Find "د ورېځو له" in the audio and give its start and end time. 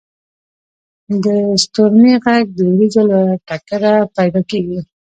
2.55-3.19